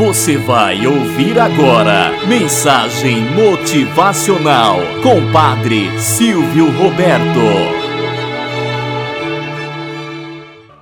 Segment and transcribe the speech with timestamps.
[0.00, 7.38] Você vai ouvir agora Mensagem Motivacional com Padre Silvio Roberto.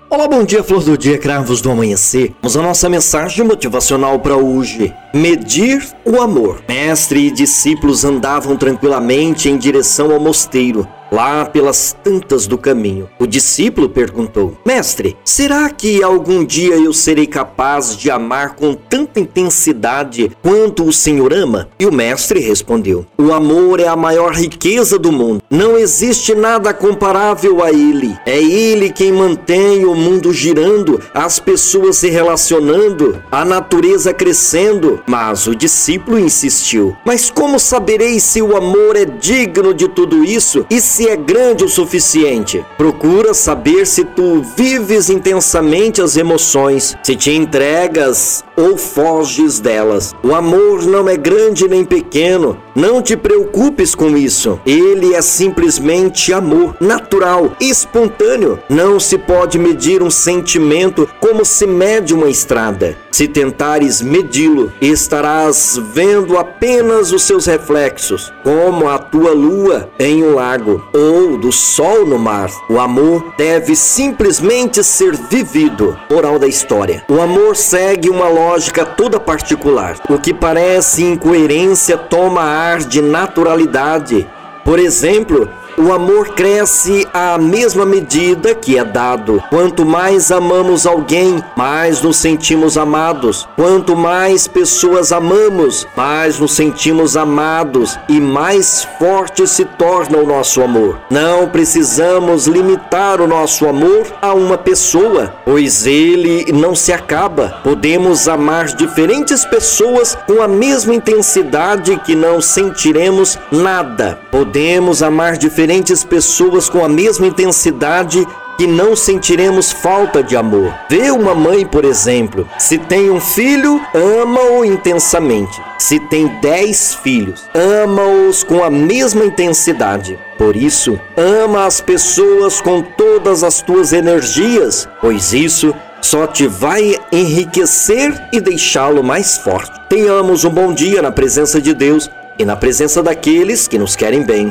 [0.08, 2.32] Olá, bom dia, flor do dia, cravos do amanhecer.
[2.40, 4.94] Vamos a nossa mensagem motivacional para hoje.
[5.12, 6.62] Medir o amor.
[6.68, 13.08] Mestre e discípulos andavam tranquilamente em direção ao mosteiro lá pelas tantas do caminho.
[13.18, 19.20] O discípulo perguntou: Mestre, será que algum dia eu serei capaz de amar com tanta
[19.20, 21.68] intensidade quanto o Senhor ama?
[21.78, 25.42] E o mestre respondeu: O amor é a maior riqueza do mundo.
[25.50, 28.16] Não existe nada comparável a ele.
[28.26, 35.00] É ele quem mantém o mundo girando, as pessoas se relacionando, a natureza crescendo.
[35.06, 40.66] Mas o discípulo insistiu: Mas como saberei se o amor é digno de tudo isso
[40.70, 42.66] e se é grande o suficiente.
[42.76, 50.12] Procura saber se tu vives intensamente as emoções, se te entregas ou foges delas.
[50.24, 52.60] O amor não é grande nem pequeno.
[52.78, 54.60] Não te preocupes com isso.
[54.64, 58.60] Ele é simplesmente amor, natural, espontâneo.
[58.68, 62.96] Não se pode medir um sentimento como se mede uma estrada.
[63.10, 70.36] Se tentares medi-lo, estarás vendo apenas os seus reflexos, como a tua lua em um
[70.36, 72.48] lago ou do sol no mar.
[72.70, 75.98] O amor deve simplesmente ser vivido.
[76.08, 79.96] Moral da história: o amor segue uma lógica toda particular.
[80.08, 84.28] O que parece incoerência toma ar de naturalidade.
[84.64, 89.42] Por exemplo, o amor cresce à mesma medida que é dado.
[89.48, 93.48] Quanto mais amamos alguém, mais nos sentimos amados.
[93.54, 100.60] Quanto mais pessoas amamos, mais nos sentimos amados e mais forte se torna o nosso
[100.62, 100.98] amor.
[101.08, 107.60] Não precisamos limitar o nosso amor a uma pessoa, pois ele não se acaba.
[107.62, 114.18] Podemos amar diferentes pessoas com a mesma intensidade que não sentiremos nada.
[114.30, 120.72] Podemos amar diferentes diferentes pessoas com a mesma intensidade que não sentiremos falta de amor.
[120.88, 125.60] Vê uma mãe, por exemplo, se tem um filho, ama-o intensamente.
[125.78, 130.18] Se tem dez filhos, ama-os com a mesma intensidade.
[130.38, 136.96] Por isso, ama as pessoas com todas as tuas energias, pois isso só te vai
[137.12, 139.78] enriquecer e deixá-lo mais forte.
[139.86, 144.22] Tenhamos um bom dia na presença de Deus e na presença daqueles que nos querem
[144.22, 144.50] bem.